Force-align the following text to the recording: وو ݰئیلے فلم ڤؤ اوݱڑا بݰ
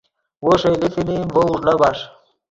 وو 0.43 0.53
ݰئیلے 0.61 0.87
فلم 0.95 1.21
ڤؤ 1.33 1.41
اوݱڑا 1.51 1.73
بݰ 1.79 1.97